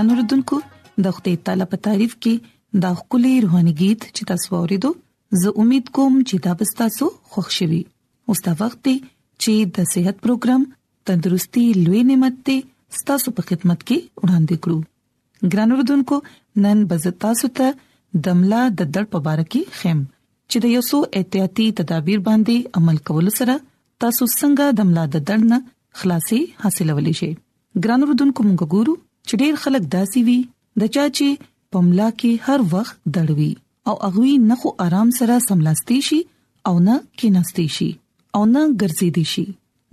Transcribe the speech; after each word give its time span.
ګرانو 0.00 0.16
ردوونکو 0.20 0.56
د 1.04 1.12
خپل 1.16 1.34
تعالی 1.46 1.64
په 1.70 1.78
تعریف 1.86 2.12
کې 2.26 2.34
دا 2.82 2.90
خولي 2.98 3.30
روحاني 3.44 3.72
गीत 3.80 4.00
چې 4.16 4.22
تاسو 4.28 4.46
ورېدو 4.62 4.90
زه 5.40 5.50
امید 5.64 5.90
کوم 5.98 6.14
چې 6.28 6.34
دا 6.46 6.52
به 6.60 6.68
تاسو 6.78 7.06
خوښ 7.32 7.46
شي 7.56 7.80
اوس 8.34 8.40
دا 8.46 8.52
وخت 8.60 8.78
دی 8.88 8.94
چې 9.42 9.52
د 9.78 9.88
صحت 9.92 10.16
پروګرام 10.26 10.62
تندرستي 11.10 11.64
لوي 11.84 12.00
نعمت 12.12 12.38
ته 12.50 13.02
تاسو 13.10 13.32
په 13.40 13.48
خدمت 13.50 13.84
کې 13.90 13.98
وړاندې 14.22 14.56
کړو 14.68 15.52
ګرانو 15.56 15.78
ردوونکو 15.82 16.16
نن 16.64 16.78
به 16.94 17.12
تاسو 17.26 17.52
ته 17.62 17.76
دملا 18.28 18.62
د 18.80 18.90
درد 18.94 19.12
په 19.16 19.20
اړه 19.26 19.56
کې 19.56 19.80
خیم 19.82 20.00
چې 20.50 20.56
د 20.68 20.74
یو 20.76 20.82
څو 20.90 20.98
احتیاطي 21.22 21.66
تدابیر 21.82 22.20
باندې 22.30 22.80
عمل 22.82 23.04
کول 23.12 23.30
سره 23.40 23.60
تاسو 24.06 24.32
څنګه 24.32 24.80
دملا 24.80 25.04
د 25.16 25.26
درد 25.34 25.46
نه 25.54 25.60
خلاصي 26.02 26.40
حاصلولی 26.66 27.14
شئ 27.22 27.32
ګرانو 27.82 28.12
ردوونکو 28.14 28.48
موږ 28.50 28.74
ګورو 28.78 28.96
چې 29.26 29.34
ډېر 29.42 29.54
خلک 29.64 29.84
داسي 29.94 30.20
وي 30.28 30.38
د 30.82 30.92
چا 30.96 31.04
چې 31.18 31.26
پملا 31.74 32.08
کې 32.20 32.32
هر 32.48 32.60
وخت 32.74 32.94
دړوي 33.18 33.50
او 33.92 33.94
اغوي 34.08 34.34
نه 34.48 34.56
خو 34.62 34.68
آرام 34.86 35.08
سره 35.20 35.34
سملاستي 35.48 35.98
شي 36.08 36.20
او 36.70 36.74
نه 36.86 36.94
کیناستي 37.22 37.66
شي 37.78 37.88
او 38.38 38.42
نه 38.54 38.62
ګرځي 38.80 39.08
دي 39.18 39.24
شي 39.34 39.44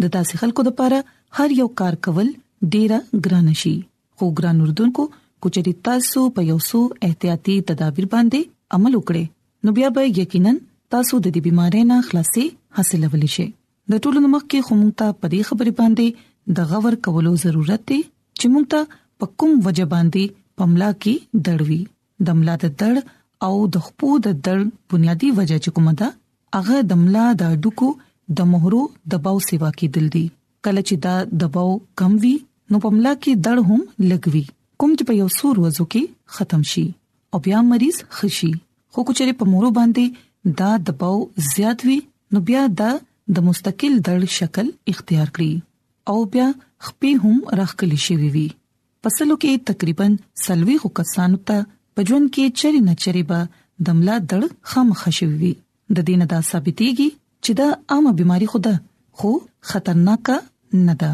د 0.03 0.11
تاسې 0.15 0.33
خلکو 0.43 0.61
لپاره 0.69 0.97
هر 1.39 1.49
یو 1.59 1.67
کار 1.81 1.93
کول 2.07 2.27
ډېر 2.73 2.91
ګران 3.27 3.47
شي 3.63 3.75
خو 4.19 4.25
ګران 4.41 4.61
اردن 4.65 4.91
کو 4.99 5.03
کوچري 5.45 5.73
تاسو 5.87 6.21
په 6.37 6.45
یو 6.51 6.57
سو 6.69 6.81
احتیاطي 7.07 7.55
تدابیر 7.71 8.07
باندې 8.13 8.77
عمل 8.79 8.93
وکړي 8.99 9.67
نو 9.67 9.73
بیا 9.79 9.89
به 9.97 10.05
یقینا 10.21 10.53
تاسو 10.95 11.19
د 11.25 11.27
دې 11.27 11.45
بيمارۍ 11.47 11.81
نه 11.91 11.97
خلاصي 12.11 12.45
حاصلولی 12.77 13.29
شئ 13.37 13.47
د 13.93 13.99
ټولو 14.03 14.29
مخ 14.35 14.45
کې 14.45 14.69
خموږ 14.69 14.95
ته 14.99 15.07
پرې 15.19 15.51
خبرې 15.51 15.77
باندې 15.81 16.55
د 16.59 16.71
غور 16.71 16.97
کولو 17.07 17.33
ضرورت 17.43 17.83
دی 17.91 17.99
چې 18.39 18.47
موږ 18.53 18.65
ته 18.73 18.81
په 19.21 19.27
کوم 19.41 19.53
وجه 19.67 19.85
باندې 19.91 20.23
پملا 20.61 20.89
کې 21.03 21.13
دړوي 21.47 21.81
د 22.29 22.39
ملا 22.41 22.55
د 22.63 22.73
دړ 22.81 22.93
او 23.47 23.53
د 23.77 23.85
خپو 23.87 24.09
د 24.27 24.35
دړ 24.45 24.57
بنیادی 24.93 25.29
وجه 25.39 25.57
چې 25.63 25.69
کومه 25.79 25.93
ده 26.01 26.09
هغه 26.57 26.77
د 26.91 27.01
ملا 27.05 27.25
د 27.41 27.55
ډکو 27.65 27.89
د 28.41 28.51
مهرو 28.51 28.81
دباو 29.15 29.37
سیوا 29.49 29.69
کې 29.77 29.87
دل 29.97 30.07
دي 30.17 30.25
کله 30.67 30.81
چې 30.87 30.95
دا 31.07 31.15
دباو 31.43 31.73
کم 32.01 32.11
وي 32.25 32.35
نو 32.73 32.81
پملا 32.85 33.13
کې 33.23 33.31
دړ 33.45 33.57
هم 33.69 33.81
لګوي 34.11 34.45
کوم 34.83 34.91
چې 34.97 35.03
په 35.09 35.13
یو 35.21 35.27
سور 35.39 35.55
وځو 35.65 35.85
کې 35.91 36.03
ختم 36.39 36.61
شي 36.73 36.85
او 37.33 37.37
بیا 37.47 37.59
مریض 37.73 37.97
خشي 38.19 38.51
خو 38.95 38.99
کچره 39.11 39.33
په 39.41 39.45
مورو 39.53 39.69
باندې 39.79 40.55
دا 40.61 40.71
دباو 40.91 41.17
زیات 41.51 41.79
وي 41.89 41.97
نو 42.35 42.43
بیا 42.51 42.61
دا 42.83 42.91
د 43.37 43.47
مستقل 43.49 43.93
دړ 44.09 44.21
شکل 44.39 44.67
اختیار 44.93 45.27
کړي 45.35 45.53
او 46.13 46.17
بیا 46.37 46.47
خپې 46.87 47.25
هم 47.25 47.35
راخکلی 47.61 47.99
شي 48.07 48.15
وي 48.35 48.47
پسلو 49.07 49.35
کې 49.41 49.57
تقریبا 49.67 50.05
سلوي 50.45 50.73
خو 50.79 50.89
کسانو 50.97 51.37
ته 51.51 51.63
په 51.99 52.05
ژوند 52.07 52.29
کې 52.37 52.47
چری 52.61 52.79
نه 52.87 52.95
چری 53.03 53.21
به 53.29 53.37
دملا 53.89 54.15
دړ 54.31 54.47
خام 54.71 54.89
خشوي 55.01 55.51
د 55.99 56.05
دینه 56.09 56.25
دا 56.33 56.39
ثابتېږي 56.49 57.09
چې 57.43 57.51
دا 57.59 57.67
عامه 57.95 58.11
بيماري 58.21 58.47
خو 58.53 58.61
ده 58.67 58.73
خو 59.21 59.31
خطرناک 59.71 60.31
نه 60.87 60.95
ده 61.03 61.11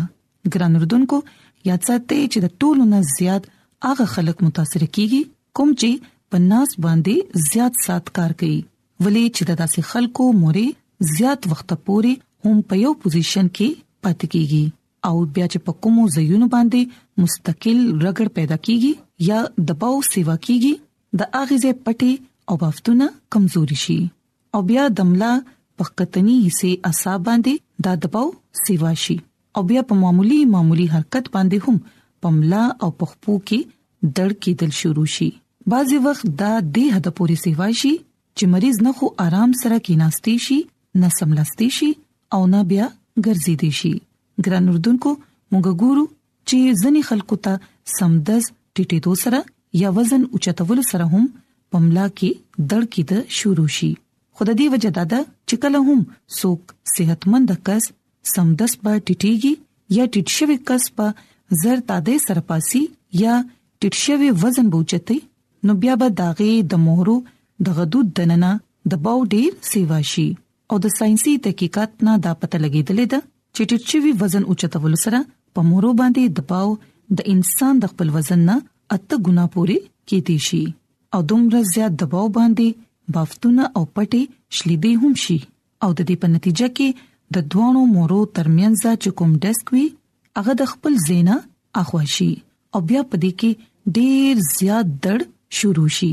ګران 0.56 0.80
اردوونکو 0.81 1.19
یاد 1.72 1.86
ساتئ 1.92 2.19
چې 2.34 2.40
د 2.45 2.54
ټولو 2.63 2.90
نه 2.95 3.01
زیات 3.13 3.44
هغه 3.90 4.07
خلک 4.18 4.44
متاثر 4.48 4.88
کیږي 4.96 5.22
کوم 5.60 5.69
چې 5.80 6.13
پناس 6.36 6.75
باندې 6.84 7.48
زیات 7.51 7.81
سات 7.86 8.10
کار 8.22 8.31
کوي 8.44 8.56
ولې 8.57 9.36
چې 9.36 9.44
د 9.50 9.62
داسې 9.66 9.94
خلکو 9.96 10.25
موري 10.44 10.68
زیات 11.16 11.50
وخت 11.54 11.78
پوري 11.89 12.18
هم 12.48 12.62
په 12.69 12.86
یو 12.88 12.98
پوزیشن 13.06 13.56
کې 13.57 13.92
پاتې 14.07 14.38
کیږي 14.38 14.66
او 15.08 15.16
بیا 15.36 15.46
چې 15.54 15.60
په 15.66 15.72
کومو 15.86 16.04
ځایونو 16.16 16.46
باندې 16.56 16.82
مستقل 17.22 17.80
رګړ 18.06 18.28
پیدا 18.38 18.58
کیږي 18.68 18.92
یا 19.30 19.40
دباو 19.72 19.96
سیوا 20.12 20.36
کیږي 20.46 20.74
د 21.22 21.34
اغیزه 21.42 21.72
پټي 21.88 22.14
او 22.52 22.56
بافتونه 22.64 23.06
کمزوري 23.36 23.78
شي 23.84 23.98
او 24.58 24.62
بیا 24.70 24.84
دملا 25.00 25.32
په 25.82 25.96
قطنی 26.02 26.36
حصے 26.46 26.72
اعصاب 26.92 27.20
باندې 27.30 27.54
دا 27.88 27.92
دباو 28.06 28.28
سیوا 28.66 28.92
شي 29.04 29.18
او 29.60 29.66
بیا 29.74 29.82
په 29.90 29.94
معمولی 30.06 30.40
معمولی 30.54 30.88
حرکت 30.96 31.26
باندې 31.36 31.68
هم 31.68 32.24
پملا 32.28 32.64
او 32.84 32.90
پخپو 33.04 33.34
کې 33.48 33.60
دړ 34.16 34.30
کېدل 34.44 34.72
شروع 34.80 35.06
شي 35.16 35.30
بعضی 35.76 35.98
وخت 36.08 36.26
دا 36.44 36.54
د 36.78 36.96
هدا 36.96 37.12
پوری 37.20 37.38
سیوا 37.44 37.68
شي 37.82 37.94
چې 38.38 38.46
مریض 38.56 38.78
نه 38.88 38.92
خو 39.02 39.12
آرام 39.28 39.52
سره 39.66 39.84
کیناستی 39.90 40.38
شي 40.48 40.60
نه 41.04 41.12
سملاستی 41.20 41.70
شي 41.82 41.92
او 42.38 42.42
نه 42.56 42.64
بیا 42.74 42.88
ګرځې 42.96 43.62
دي 43.66 43.72
شي 43.84 43.94
ګران 44.46 44.68
اردوونکو 44.70 45.12
موږ 45.52 45.68
ګورو 45.82 46.04
چې 46.48 46.58
ځنی 46.84 47.02
خلکو 47.10 47.36
ته 47.48 47.54
سمدز 47.98 48.44
ټټېدو 48.74 49.12
سره 49.24 49.40
یا 49.82 49.90
وزن 49.98 50.22
اوچتول 50.38 50.80
سره 50.92 51.06
هم 51.14 51.26
پملا 51.76 52.08
کې 52.18 52.30
دړ 52.70 52.82
کېد 52.96 53.12
شروع 53.40 53.68
شي 53.80 53.92
خدای 54.40 54.56
دی 54.62 54.68
وجه 54.74 54.90
دادا 54.98 55.20
چې 55.48 55.56
کله 55.66 55.78
هم 55.88 56.02
سوک 56.40 56.62
صحتمند 56.96 57.50
کس 57.70 57.84
سمدس 58.34 58.72
په 58.86 58.92
ټټيږي 59.08 59.54
یا 60.00 60.04
ټټشوي 60.14 60.58
کس 60.72 60.84
په 60.98 61.08
زر 61.64 61.78
تادې 61.90 62.16
سرپاسي 62.28 62.82
یا 63.24 63.36
ټټشوي 63.82 64.30
وزن 64.46 64.68
بوچتي 64.76 65.18
نو 65.70 65.76
بیا 65.84 65.94
به 66.04 66.08
داغه 66.22 66.52
د 66.72 66.84
مهرو 66.88 67.18
د 67.68 67.78
غدود 67.82 68.14
دننه 68.22 68.52
د 68.94 69.02
باو 69.08 69.20
ډیر 69.36 69.50
سیواشي 69.74 70.26
او 70.74 70.80
د 70.86 70.94
ساينسي 71.00 71.36
تحقیقات 71.46 71.92
نه 72.08 72.14
دا 72.26 72.32
پته 72.42 72.58
لګیدل 72.64 73.00
ده 73.14 73.20
چې 73.58 73.64
ټیټ 73.70 73.84
شوی 73.94 74.12
وزن 74.22 74.44
اوچتول 74.54 74.94
سره 75.04 75.20
په 75.58 75.64
مورو 75.72 75.90
باندې 76.00 76.24
دباو 76.42 76.70
د 77.18 77.28
انسان 77.34 77.74
د 77.84 77.92
خپل 77.92 78.08
وزن 78.16 78.42
نه 78.50 78.56
اته 78.96 79.16
ګنا 79.28 79.46
پوري 79.56 79.76
کیتی 80.12 80.38
شي 80.48 80.62
او 81.18 81.20
دومره 81.34 81.60
زیات 81.74 81.94
دباو 82.04 82.24
باندې 82.38 82.68
بافتونه 83.18 83.64
او 83.78 83.84
پټي 83.96 84.22
شلیدي 84.60 84.94
هم 85.04 85.14
شي 85.26 85.38
او 85.84 85.90
د 85.98 86.02
دې 86.10 86.16
په 86.26 86.32
نتیجه 86.38 86.70
کې 86.80 86.90
د 87.38 87.48
دوانو 87.56 87.84
مورو 87.96 88.20
ترمنځ 88.40 88.98
چې 89.02 89.10
کوم 89.22 89.32
ډیسک 89.46 89.66
وي 89.78 89.86
هغه 90.42 90.54
د 90.64 90.72
خپل 90.74 90.94
زینا 91.08 91.38
اخوا 91.86 92.04
شي 92.18 92.30
او 92.74 92.80
بیا 92.92 93.02
پدې 93.12 93.32
کې 93.44 93.98
ډیر 93.98 94.46
زیات 94.54 94.98
درد 95.08 95.30
شروع 95.62 95.88
شي 96.02 96.12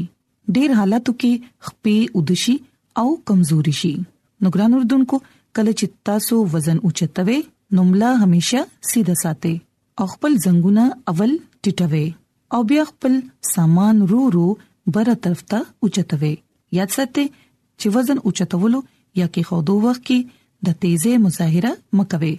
ډیر 0.59 0.77
حالاتو 0.81 1.17
کې 1.21 1.51
خپې 1.67 2.23
ودشي 2.23 2.57
او 3.03 3.09
کمزوري 3.31 3.75
شي 3.85 3.95
نو 4.05 4.51
ګران 4.57 4.79
اردوونکو 4.81 5.21
کله 5.59 5.73
چې 5.79 5.87
تاسو 6.09 6.37
وزن 6.53 6.79
اوچتوي 6.89 7.39
نو 7.79 7.85
ملا 7.93 8.11
هميشه 8.23 8.61
سیده 8.91 9.15
ساتي 9.23 9.53
او 10.03 10.07
خپل 10.15 10.37
زنګونه 10.47 10.85
اول 11.13 11.33
ټټوي 11.65 12.05
او 12.59 12.63
بیا 12.73 12.85
خپل 12.93 13.17
سامان 13.55 14.03
رو 14.13 14.21
رو 14.37 14.45
بره 14.99 15.15
طرف 15.27 15.43
ته 15.55 15.89
اوچتوي 15.89 16.33
یاد 16.81 16.95
ساتئ 16.99 17.27
چې 17.33 17.97
وزن 17.99 18.23
اوچتولو 18.31 18.83
یا 19.21 19.27
کې 19.35 19.51
خودو 19.51 19.77
وخت 19.89 20.07
کې 20.13 20.71
د 20.71 20.79
تیزه 20.87 21.19
مظاهره 21.27 21.75
مکوي 22.01 22.33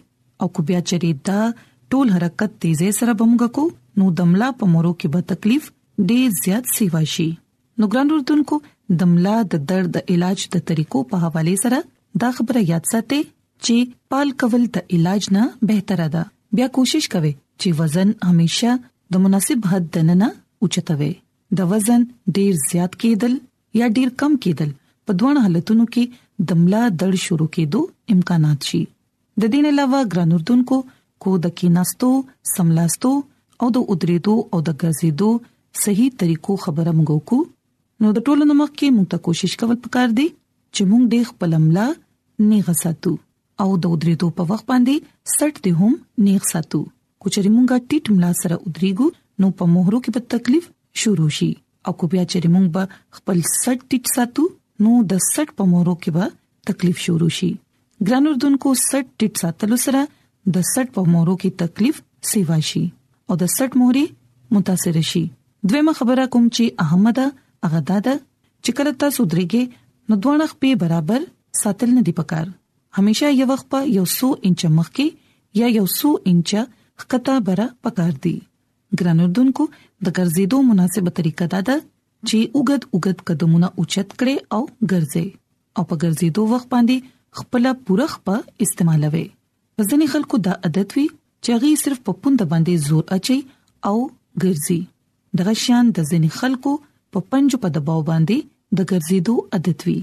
او 0.44 0.48
کو 0.58 0.66
بیا 0.72 0.82
چیرې 0.90 1.30
دا 1.30 1.96
ټول 1.96 2.12
حرکت 2.18 2.58
تیزه 2.66 2.92
سره 3.02 3.18
بمګ 3.22 3.56
کو 3.60 3.68
نو 4.02 4.10
دملا 4.22 4.52
په 4.60 4.72
مورو 4.76 4.94
کې 4.98 5.16
به 5.16 5.30
تکلیف 5.36 5.72
ډېر 5.72 6.44
زیات 6.44 6.76
سیوا 6.80 7.02
شي 7.16 7.30
نو 7.82 7.90
ګران 7.96 8.14
اردوونکو 8.18 8.62
دملا 9.04 9.34
د 9.56 9.66
درد 9.74 9.98
علاج 10.14 10.46
د 10.58 10.64
طریقو 10.72 11.02
په 11.14 11.24
حواله 11.26 11.58
سره 11.66 11.82
دا 12.20 12.30
خبره 12.38 12.62
یاد 12.72 12.86
ساتئ 12.92 13.22
چې 13.64 13.76
پال 14.14 14.28
کول 14.44 14.64
د 14.78 14.96
علاج 14.96 15.24
نه 15.36 15.44
بهتره 15.72 16.08
ده 16.16 16.24
بیا 16.60 16.68
کوشش 16.78 17.06
کوئ 17.16 17.32
چې 17.62 17.68
وزن 17.82 18.10
همیشه 18.30 18.72
د 19.16 19.24
مناسب 19.26 19.60
حد 19.74 19.86
دننه 19.98 20.28
اوچتوي 20.66 21.12
د 21.60 21.70
وزن 21.74 22.02
ډیر 22.40 22.54
زیات 22.70 22.94
کېدل 23.04 23.34
یا 23.82 23.86
ډیر 24.00 24.10
کم 24.24 24.34
کېدل 24.48 24.70
په 25.10 25.20
دوه 25.22 25.44
حالتونو 25.46 25.84
کې 25.96 26.04
دملا 26.52 26.82
درد 27.04 27.20
شروع 27.28 27.50
کېدو 27.60 27.82
امکانات 28.18 28.60
شي 28.72 28.82
د 29.44 29.56
دین 29.56 29.66
علاوه 29.72 30.02
ګرانوردونکو 30.16 30.82
کو 31.26 31.38
د 31.48 31.56
کیناستو 31.62 32.12
سملاستو 32.56 33.14
او 33.64 33.70
د 33.78 33.88
ودریدو 33.94 34.36
او 34.54 34.62
د 34.70 34.78
غزیدو 34.84 35.32
صحیح 35.86 36.14
طریقو 36.22 36.56
خبره 36.68 36.94
موږ 37.00 37.26
کو 37.32 37.42
نو 38.06 38.14
د 38.20 38.26
ټولو 38.28 38.50
نمک 38.54 38.72
کې 38.76 38.98
موږ 39.00 39.12
ته 39.16 39.26
کوشش 39.30 39.56
کول 39.64 39.78
پکار 39.86 40.16
دی 40.22 40.28
چې 40.76 40.82
موږ 40.90 41.04
د 41.14 41.30
خپل 41.32 41.52
ملا 41.66 41.88
نیغه 42.52 42.74
ساتو 42.82 43.12
او 43.64 43.70
د 43.86 43.94
ودریدو 43.94 44.28
په 44.38 44.44
وخت 44.52 44.66
باندې 44.72 44.96
سټ 45.34 45.54
دی 45.66 45.72
هم 45.80 45.94
نیغ 46.28 46.44
ساتو 46.52 46.80
کچري 47.26 47.50
موږ 47.56 47.70
ټیټ 47.90 48.04
ملا 48.20 48.32
سره 48.42 48.56
ودریګو 48.66 49.08
نو 49.44 49.48
په 49.62 49.66
مهرو 49.74 50.00
کې 50.04 50.12
په 50.16 50.30
تکلیف 50.36 50.70
شروع 51.02 51.28
شي 51.40 51.50
او 51.90 51.94
کو 52.04 52.10
بیا 52.14 52.24
چې 52.32 52.54
موږ 52.56 52.66
به 52.78 53.20
خپل 53.20 53.44
سټ 53.50 53.86
ټیټ 53.92 54.14
ساتو 54.16 54.46
نو 54.86 54.96
د 55.14 55.22
سټ 55.28 55.54
په 55.62 55.68
مهرو 55.74 55.96
کې 56.06 56.18
به 56.18 56.72
تکلیف 56.72 57.04
شروع 57.08 57.30
شي 57.42 57.52
ګران 58.08 58.32
اردوونکو 58.32 58.74
سټ 58.86 59.06
ټیټ 59.20 59.44
ساتلو 59.46 59.80
سره 59.86 60.06
د 60.56 60.66
سټ 60.74 60.96
په 60.98 61.06
مهرو 61.14 61.36
کې 61.44 61.62
تکلیف 61.64 62.02
سیوا 62.32 62.58
شي 62.72 62.84
او 63.30 63.38
د 63.44 63.52
سټ 63.58 63.78
مهري 63.84 64.06
متاثر 64.58 65.00
شي 65.12 65.24
دویمه 65.72 65.94
خبره 66.00 66.26
کوم 66.36 66.48
چې 66.50 66.82
احمد 66.88 67.22
هغه 67.26 67.82
دادا 67.92 68.16
چې 68.20 68.76
کله 68.80 68.94
تاسو 69.04 69.28
درېږي 69.34 69.64
نو 70.12 70.16
دوه 70.24 70.46
خپې 70.52 70.70
برابر 70.80 71.26
ساتل 71.58 71.90
نه 71.98 72.02
دی 72.08 72.14
پکار 72.16 72.48
همیشه 72.98 73.28
یو 73.42 73.46
وخت 73.52 73.68
په 73.76 73.80
یو 73.98 74.02
سو 74.14 74.30
انچ 74.50 74.64
مخکې 74.78 75.06
یا 75.60 75.68
یو 75.76 75.84
سو 75.98 76.10
انچ 76.32 76.50
خطا 77.04 77.36
برا 77.50 77.68
پکار 77.88 78.10
دی 78.26 78.34
ګرانوردونکو 79.00 79.68
د 79.76 80.16
ګرځېدو 80.18 80.60
مناسبه 80.72 81.14
طریقه 81.22 81.48
دا 81.56 81.62
ده 81.72 81.78
چې 81.84 82.52
اوګد 82.56 82.92
اوګد 82.94 83.24
قدمونه 83.32 83.70
اوچت 83.72 84.14
کړي 84.20 84.36
او 84.58 84.62
ګرځي 84.94 85.28
او 85.78 85.88
په 85.94 86.02
ګرځېدو 86.04 86.48
وخت 86.54 86.70
باندې 86.76 87.10
خپل 87.44 87.72
پورخ 87.88 88.18
په 88.32 88.68
استعمالوي 88.68 89.26
ځینې 89.88 90.16
خلکو 90.18 90.42
دا 90.50 90.60
عادت 90.70 90.98
وی 91.00 91.08
چې 91.14 91.64
غي 91.66 91.72
صرف 91.86 92.04
په 92.10 92.20
پوند 92.26 92.46
باندې 92.48 92.90
زور 92.90 93.12
اچي 93.20 93.40
او 93.92 93.96
ګرځي 94.44 94.82
دغه 95.42 95.60
شان 95.66 95.96
د 96.00 96.14
ځینې 96.14 96.42
خلکو 96.44 96.76
په 97.18 97.30
پنجو 97.34 97.66
په 97.66 97.78
دباو 97.78 98.10
باندې 98.14 98.50
د 98.80 98.86
ګرځېدو 98.92 99.34
عادت 99.56 99.80
وي 99.88 99.96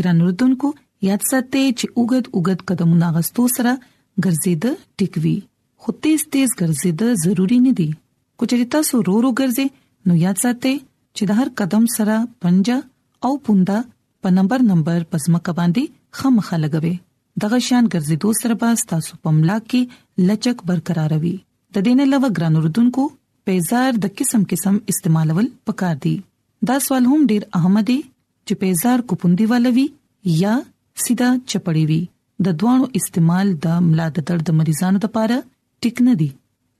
ګران 0.00 0.18
وردونکو 0.24 0.66
یاد 1.08 1.22
ساتئ 1.30 1.62
چې 1.78 1.86
اوګد 1.98 2.24
اوګد 2.34 2.60
قدمونه 2.70 3.06
غستو 3.16 3.44
سره 3.56 3.72
ګرځېد 4.24 4.64
ټیکوي 5.02 5.34
خو 5.80 5.88
تیز 6.06 6.20
تیز 6.36 6.50
ګرځېد 6.60 7.00
ضروری 7.24 7.58
نه 7.66 7.72
دي 7.80 7.88
کچې 8.38 8.66
تاسو 8.76 8.96
رو 9.08 9.16
رو 9.26 9.30
ګرځې 9.42 9.66
نو 10.10 10.20
یاد 10.24 10.36
ساتئ 10.44 10.72
چې 11.16 11.22
د 11.32 11.40
هر 11.40 11.48
قدم 11.62 11.84
سره 11.96 12.16
پنجه 12.46 12.76
او 13.28 13.32
پوندا 13.48 13.78
په 14.26 14.34
نمبر 14.36 14.60
نمبر 14.70 15.00
پسمک 15.14 15.46
باندې 15.58 15.84
خامخه 16.22 16.56
لګوي 16.66 16.94
دغه 17.46 17.58
شان 17.70 17.84
ګرځېدو 17.94 18.28
سره 18.44 18.54
به 18.64 18.70
تاسو 18.96 19.12
پملا 19.24 19.58
کې 19.68 19.80
لچک 20.30 20.56
برقرار 20.72 21.12
وي 21.26 21.34
د 21.76 21.88
دین 21.90 21.98
علاوه 22.08 22.28
ګران 22.40 22.54
وردونکو 22.64 23.02
پیزار 23.50 23.90
د 24.02 24.18
قسم 24.22 24.40
قسم 24.54 24.74
استعمالول 24.92 25.46
پکار 25.70 25.96
دي 26.08 26.16
دا 26.66 26.78
سوال 26.84 27.04
هم 27.10 27.20
ډیر 27.32 27.42
اهم 27.58 27.78
دی 27.88 27.98
چې 28.46 28.52
پیزار 28.60 28.98
کوپوندی 29.10 29.44
ولوي 29.50 29.86
یا 30.42 30.54
سیدا 31.06 31.28
چپړی 31.50 31.82
وي 31.90 32.00
د 32.46 32.56
دوانو 32.62 32.86
استعمال 33.00 33.46
د 33.66 33.82
ملا 33.90 34.06
د 34.16 34.26
درد 34.30 34.48
مریضانو 34.60 34.98
لپاره 35.04 35.36
ټیک 35.84 36.00
نه 36.08 36.14
دی 36.22 36.28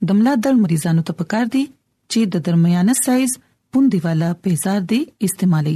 د 0.09 0.17
ملا 0.19 0.33
درد 0.47 0.59
مریضانو 0.65 1.05
ته 1.09 1.13
پکار 1.21 1.45
دی 1.53 1.63
چې 2.11 2.19
د 2.35 2.45
درمیانه 2.49 2.95
سایز 3.05 3.35
پوندی 3.73 3.99
والا 4.05 4.29
پیزار 4.47 4.79
دی 4.93 4.99
استعمالي 5.27 5.75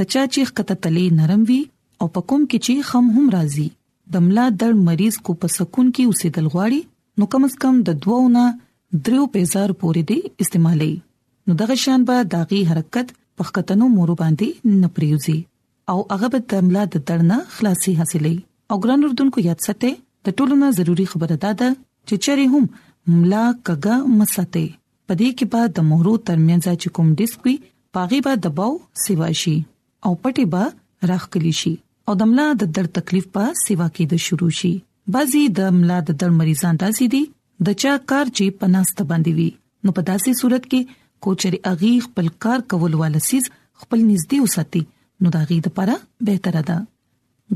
د 0.00 0.12
چا 0.14 0.26
چیخ 0.36 0.52
کته 0.60 0.74
تلی 0.86 1.06
نرم 1.18 1.44
وي 1.48 1.58
او 2.00 2.08
پکم 2.18 2.44
کې 2.52 2.68
چې 2.68 2.86
خم 2.90 3.04
هم 3.16 3.26
راځي 3.36 3.68
د 4.14 4.24
ملا 4.28 4.46
درد 4.62 4.80
مریض 4.90 5.16
کو 5.28 5.36
په 5.44 5.52
سکون 5.58 5.92
کې 5.98 6.08
اوسېدل 6.08 6.48
غواړي 6.54 7.22
نو 7.22 7.28
کم 7.34 7.46
از 7.50 7.54
کم 7.64 7.78
د 7.90 8.02
دوو 8.06 8.18
نه 8.38 8.44
دریو 9.06 9.26
پیزار 9.36 9.74
پورې 9.82 10.10
دی 10.10 10.18
استعمالي 10.44 10.90
نو 11.50 11.56
دغه 11.62 11.78
شان 11.86 12.04
به 12.10 12.18
داغي 12.34 12.60
حرکت 12.72 13.14
پخکتنو 13.40 13.86
مورو 13.98 14.14
باندې 14.22 14.48
نپریوزي 14.84 15.36
او 15.94 15.98
هغه 16.14 16.28
به 16.34 16.40
د 16.52 16.64
املا 16.64 16.84
د 16.94 17.04
تړنا 17.10 17.38
خلاصي 17.58 17.92
حاصلې 18.00 18.34
او 18.74 18.78
ګران 18.86 19.00
اردوونکو 19.08 19.38
یاد 19.48 19.60
ساتئ 19.66 19.92
د 20.28 20.36
ټولو 20.40 20.68
ضروری 20.80 21.06
خبره 21.12 21.36
ده 21.44 21.68
چې 22.08 22.14
چری 22.26 22.46
هم 22.52 22.64
ملا 23.18 23.44
کګه 23.66 23.94
مساته 24.20 24.52
پدې 25.06 25.28
کې 25.36 25.46
به 25.54 25.62
د 25.78 25.88
مهرو 25.92 26.14
ترمنځ 26.28 26.64
چې 26.80 26.88
کوم 26.98 27.08
ډیسک 27.22 27.40
وي 27.48 27.56
پاغي 27.98 28.20
به 28.28 28.32
دباو 28.46 28.72
سیوا 29.04 29.28
شي 29.42 29.56
او 30.08 30.12
پټي 30.26 30.44
به 30.54 30.64
راخکلی 31.12 31.54
شي 31.60 31.74
او 32.10 32.18
د 32.22 32.32
ملا 32.32 32.46
د 32.60 32.64
در 32.80 32.88
تکلیف 33.00 33.26
په 33.38 33.44
سیوا 33.64 33.88
کې 33.94 34.04
د 34.14 34.26
شروع 34.26 34.52
شي 34.62 34.72
بعضي 35.16 35.42
د 35.60 35.74
ملا 35.80 35.98
د 36.10 36.20
در 36.24 36.30
مریضان 36.40 36.74
داسې 36.84 37.14
دي 37.16 37.22
د 37.68 37.80
چا 37.84 37.92
کار 38.12 38.26
چې 38.36 38.44
پناسته 38.62 39.08
باندې 39.12 39.40
وي 39.40 39.50
نو 39.84 39.96
په 39.98 40.02
داسې 40.10 40.30
صورت 40.42 40.64
کې 40.72 40.80
کوچري 41.24 41.56
اغي 41.70 41.98
خپل 42.04 42.26
کار 42.44 42.60
کول 42.72 42.94
ولسیز 43.02 43.42
خپل 43.82 44.00
نږدې 44.10 44.38
وساتي 44.44 44.82
نو 45.22 45.30
دا 45.36 45.42
غي 45.50 45.58
د 45.66 45.70
لپاره 45.70 45.94
بهتره 46.28 46.62
ده 46.70 46.76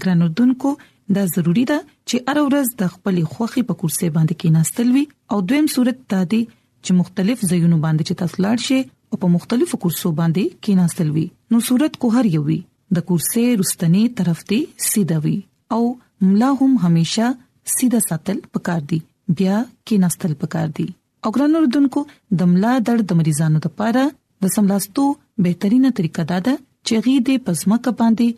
ګرانو 0.04 0.28
دونکو 0.40 0.72
دا 1.16 1.24
ضروری 1.34 1.64
ده 1.72 1.78
چې 2.08 2.16
هر 2.30 2.38
ورځ 2.46 2.66
د 2.82 2.94
خپل 2.94 3.16
خوخي 3.34 3.62
په 3.68 3.74
کورسې 3.80 4.08
باندې 4.16 4.38
کېناستل 4.44 4.88
وي 4.96 5.04
او 5.34 5.38
دویم 5.52 5.68
صورت 5.74 5.98
ته 6.14 6.20
دي 6.34 6.40
چې 6.84 6.90
مختلف 7.00 7.38
ځایونو 7.50 7.76
باندې 7.84 8.02
چې 8.08 8.18
تاسو 8.22 8.36
لاړ 8.44 8.58
شئ 8.66 8.80
او 9.12 9.20
په 9.24 9.32
مختلفو 9.34 9.80
کورسو 9.84 10.08
باندې 10.22 10.44
کېناستل 10.66 11.08
وي 11.18 11.26
نو 11.54 11.62
صورت 11.70 11.92
کو 12.04 12.12
هر 12.18 12.24
یو 12.36 12.42
وي 12.48 12.58
د 12.98 13.06
کورسې 13.10 13.44
رستنی 13.62 14.04
طرف 14.20 14.40
دی 14.54 14.60
سیده 14.90 15.18
وي 15.26 15.36
او 15.78 15.82
ملا 16.30 16.50
هم 16.62 16.72
هميشه 16.88 17.32
سیده 17.76 18.02
ساتل 18.08 18.40
پکار 18.56 18.86
دي 18.94 19.00
بیا 19.40 19.58
کېناستل 19.90 20.40
پکار 20.44 20.68
دي 20.80 20.88
او 21.24 21.30
ګران 21.36 21.54
اوردونکو 21.58 22.00
د 22.40 22.50
ملا 22.54 22.72
درد 22.86 23.04
د 23.10 23.18
مریضانو 23.20 23.58
لپاره 23.66 24.04
د 24.44 24.52
سملاستو 24.56 25.04
بهترینه 25.46 25.88
طریقه 26.00 26.22
دا 26.32 26.38
ده 26.48 26.54
چې 26.86 26.94
غي 27.06 27.14
د 27.28 27.42
پزما 27.48 27.76
کپاندې 27.86 28.28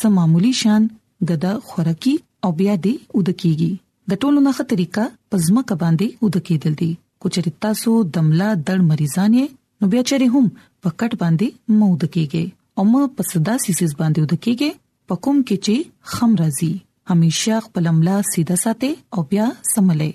سمامولي 0.00 0.52
شان 0.62 0.82
غدا 1.30 1.52
خورکی 1.70 2.14
او 2.44 2.50
بیا 2.60 2.74
دې 2.84 2.94
ودکیږي 3.16 3.72
د 4.12 4.20
ټولو 4.24 4.38
نه 4.48 4.52
طریقه 4.74 5.04
پزما 5.34 5.62
کپاندې 5.72 6.06
ودکیدل 6.28 6.74
دي 6.82 6.90
کوچری 7.24 7.52
تاسو 7.66 7.92
د 8.18 8.26
ملا 8.28 8.50
درد 8.70 8.84
مریضان 8.92 9.30
یې 9.40 9.46
نو 9.80 9.84
بیا 9.94 10.02
چیرې 10.08 10.28
هم 10.34 10.46
پکټ 10.86 11.12
باندې 11.24 11.48
مو 11.80 11.86
ودکیږي 11.92 12.44
او 12.80 12.86
م 12.92 13.18
په 13.18 13.22
صدا 13.32 13.54
سیسز 13.64 13.90
باندې 14.00 14.20
ودکیږي 14.22 14.70
پکوم 15.10 15.36
کې 15.48 15.56
چې 15.64 15.76
خم 16.14 16.30
راځي 16.44 16.72
همیشه 17.12 17.56
خپل 17.64 17.84
ملا 17.98 18.16
سیده 18.32 18.56
ساتي 18.64 18.90
او 19.14 19.20
بیا 19.30 19.46
سملي 19.74 20.10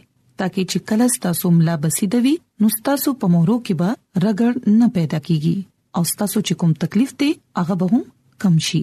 ترڅو 0.47 0.63
چې 0.71 0.79
کله 0.89 1.05
تاسو 1.23 1.49
ملا 1.57 1.75
بسیدوي 1.83 2.31
نو 2.61 2.67
تاسو 2.89 3.11
په 3.21 3.27
مورو 3.35 3.55
کې 3.67 3.77
به 3.81 4.23
رګړ 4.23 4.75
نه 4.79 4.87
پیدا 4.97 5.19
کیږي 5.29 5.53
او 5.99 6.03
تاسو 6.21 6.39
چې 6.47 6.53
کوم 6.63 6.73
تکلیف 6.85 7.13
دی 7.23 7.29
هغه 7.61 7.77
به 7.83 7.87
هم 7.97 8.01
کم 8.45 8.57
شي 8.69 8.81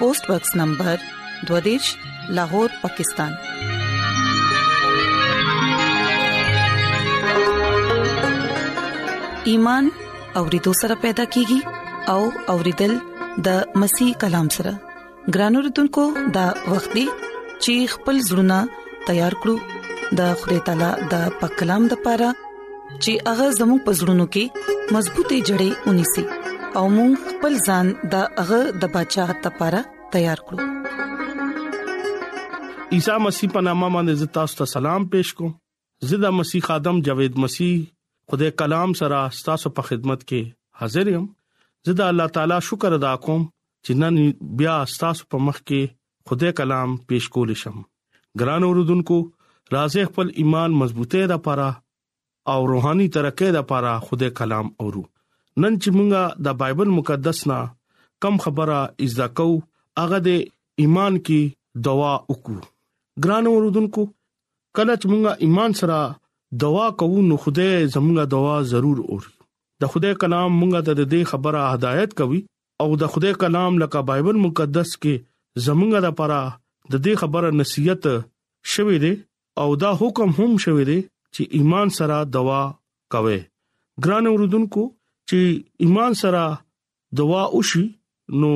پوسټ 0.00 0.24
باکس 0.28 0.50
نمبر 0.56 0.96
12 1.48 1.88
لاهور 2.36 2.68
پاکستان 2.82 3.32
ایمان 9.54 9.88
اورېدو 10.40 10.72
سره 10.80 10.96
پیدا 11.04 11.24
کیږي 11.36 11.58
او 12.14 12.20
اورېدل 12.54 12.94
د 13.50 13.78
مسیح 13.84 14.12
کلام 14.24 14.48
سره 14.58 14.74
ګرانو 15.38 15.64
رتونکو 15.68 16.06
د 16.40 16.66
وختي 16.74 17.06
چیخ 17.64 17.98
پل 18.08 18.24
زړونه 18.32 19.06
تیار 19.12 19.38
کړو 19.46 19.56
د 20.22 20.34
خوري 20.42 20.60
تعالی 20.70 20.92
د 21.14 21.38
پکلام 21.44 21.90
د 21.94 22.02
پاره 22.08 22.32
چې 22.42 23.30
هغه 23.30 23.50
زموږ 23.62 23.86
پزړونو 23.90 24.30
کې 24.36 24.94
مضبوطې 24.94 25.38
جړې 25.48 25.90
ونی 25.90 26.06
سي 26.16 26.30
او 26.78 26.82
موږ 26.96 27.12
خپل 27.30 27.52
ځان 27.68 27.86
د 28.12 28.28
هغه 28.38 28.58
د 28.82 28.90
بچاغت 28.96 29.40
لپاره 29.46 29.80
تیار 30.14 30.38
کړو 30.46 30.58
عیسی 32.98 33.16
مسیح 33.26 33.48
په 33.54 33.60
نامه 33.68 33.88
باندې 33.94 34.32
تاسو 34.36 34.54
ته 34.60 34.68
سلام 34.74 35.02
پېښ 35.12 35.26
کوم 35.40 35.50
زدا 36.12 36.30
مسیح 36.42 36.70
ادم 36.76 37.00
جاوید 37.08 37.38
مسیح 37.46 37.72
خدای 38.32 38.50
کلام 38.64 38.94
سره 39.02 39.18
تاسو 39.48 39.72
په 39.80 39.88
خدمت 39.90 40.20
کې 40.28 40.84
حاضر 40.84 41.10
یم 41.14 41.26
زدا 41.90 42.08
الله 42.14 42.32
تعالی 42.40 42.60
شکر 42.70 42.98
ادا 43.00 43.14
کوم 43.28 43.44
چې 43.46 44.02
نن 44.04 44.22
بیا 44.62 44.76
تاسو 45.04 45.30
په 45.34 45.42
مخ 45.50 45.60
کې 45.62 45.92
خدای 46.32 46.56
کلام 46.64 46.96
پېښ 46.96 47.38
کول 47.38 47.54
شم 47.64 47.78
ګران 48.42 48.68
اوردونکو 48.72 49.18
راځي 49.76 50.06
خپل 50.12 50.32
ایمان 50.44 50.78
مضبوطه 50.84 51.26
لپاره 51.36 51.68
او 52.52 52.60
روحاني 52.74 53.10
ترقې 53.18 53.56
لپاره 53.60 54.00
خدای 54.10 54.36
کلام 54.42 54.76
اورو 54.84 55.04
نن 55.62 55.74
چې 55.82 55.88
مونږه 55.96 56.22
د 56.46 56.56
بایبل 56.60 56.88
مقدس 56.98 57.38
نه 57.50 57.58
کم 58.24 58.34
خبره 58.44 58.78
ازدا 59.06 59.26
کو 59.40 59.46
هغه 60.00 60.18
د 60.26 60.38
ایمان 60.82 61.14
کې 61.26 61.40
دوا 61.88 62.12
وکړو 62.30 62.62
ګران 63.24 63.44
اوردونکو 63.50 64.02
کله 64.78 64.92
چې 65.00 65.06
مونږه 65.12 65.32
ایمان 65.48 65.70
سره 65.80 65.98
دوا 66.64 66.86
کوو 67.00 67.20
نو 67.30 67.34
خدای 67.44 67.72
زموږه 67.94 68.24
دوا 68.36 68.54
ضرور 68.72 68.98
اوري 69.14 69.30
د 69.84 69.92
خدای 69.92 70.14
کلام 70.22 70.50
مونږه 70.60 70.80
ته 70.88 70.92
د 71.00 71.10
دې 71.12 71.22
خبره 71.30 71.62
هدایت 71.74 72.10
کوي 72.22 72.40
او 72.84 72.88
د 73.02 73.12
خدای 73.12 73.34
کلام 73.42 73.72
لکه 73.82 73.98
بایبل 74.10 74.36
مقدس 74.46 74.90
کې 75.02 75.14
زموږه 75.66 76.00
لپاره 76.06 76.40
د 76.94 77.04
دې 77.04 77.12
خبره 77.22 77.48
نصیحت 77.62 78.02
شوي 78.74 78.96
دي 79.04 79.12
او 79.62 79.68
دا 79.82 79.90
حکم 80.00 80.28
هم 80.38 80.52
شوي 80.66 80.84
دي 80.90 80.98
چې 81.02 81.60
ایمان 81.60 81.88
سره 81.98 82.16
دوا 82.38 82.60
کوي 83.16 83.38
ګران 84.06 84.24
اوردونکو 84.32 84.86
چې 85.30 85.42
ایمان 85.84 86.12
سره 86.22 86.44
دعا 87.18 87.42
وشي 87.56 87.84
نو 88.42 88.52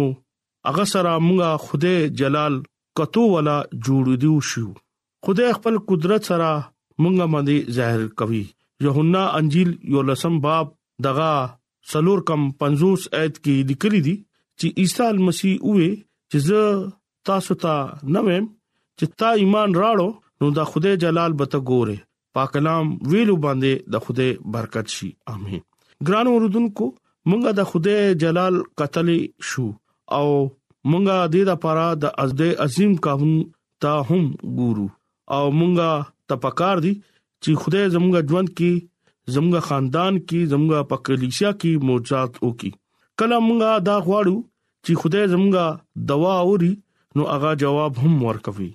هغه 0.69 0.85
سره 0.95 1.11
موږ 1.27 1.41
خدای 1.67 1.99
جلال 2.21 2.55
کتو 3.01 3.23
ولا 3.35 3.57
جوړ 3.85 4.05
دیو 4.23 4.37
شو 4.53 4.63
خدای 5.29 5.51
خپل 5.59 5.75
قدرت 5.93 6.23
سره 6.31 6.49
موږ 7.05 7.15
باندې 7.35 7.57
ظاهر 7.77 8.03
کوي 8.23 8.41
یوحنا 8.87 9.23
انجیل 9.41 9.71
یو 9.97 10.01
لسم 10.09 10.35
باب 10.47 10.67
دغه 11.07 11.29
سلور 11.93 12.21
کم 12.31 12.43
50 12.63 13.07
ایت 13.19 13.35
کې 13.43 13.57
لیکلي 13.73 14.01
دي 14.07 14.15
چې 14.59 14.67
عیسی 14.85 15.09
مسیح 15.27 15.57
وې 15.71 15.91
چې 16.31 16.39
زه 16.49 16.63
تاسو 17.31 17.59
ته 17.67 17.75
نوم 18.17 18.33
چې 18.99 19.07
تا 19.23 19.29
ایمان 19.45 19.69
راړو 19.83 20.11
نو 20.43 20.51
دا 20.59 20.65
خدای 20.73 20.95
جلال 21.07 21.31
به 21.45 21.55
ته 21.55 21.59
ګوره 21.69 21.97
پاک 22.41 22.49
کلام 22.59 22.85
ویلو 23.15 23.37
باندې 23.47 23.73
د 23.97 24.05
خدای 24.09 24.31
برکت 24.59 24.87
شي 24.97 25.09
امين 25.35 25.63
ګران 26.09 26.27
اوردونکو 26.33 26.87
مونږه 27.31 27.51
د 27.59 27.67
خدای 27.71 28.01
جلال 28.23 28.55
قتل 28.81 29.09
شو 29.51 29.67
او 30.19 30.29
مونږه 30.91 31.17
د 31.27 31.29
دې 31.35 31.43
لپاره 31.53 31.85
د 32.03 32.15
ازد 32.25 32.41
عظیم 32.67 32.93
قانون 33.07 33.35
ته 33.85 33.93
هم 34.09 34.25
ګورو 34.61 34.87
او 35.37 35.45
مونږه 35.59 35.91
تپکار 36.33 36.77
دي 36.85 36.93
چې 37.43 37.51
خدای 37.63 37.85
زموږ 37.95 38.15
ژوند 38.33 38.49
کې 38.59 38.73
زموږ 39.35 39.55
خاندان 39.69 40.15
کې 40.29 40.41
زموږ 40.53 40.73
په 40.93 40.97
کلیسا 41.07 41.51
کې 41.61 41.71
موجات 41.91 42.33
وکي 42.47 42.71
کله 43.23 43.37
مونږه 43.47 43.73
دا 43.89 43.97
غواړو 44.09 44.37
چې 44.85 44.93
خدای 45.05 45.25
زموږ 45.35 45.55
دوا 46.11 46.35
اوري 46.47 46.73
نو 47.19 47.23
هغه 47.33 47.51
جواب 47.63 47.93
هم 48.03 48.15
ورکوي 48.29 48.71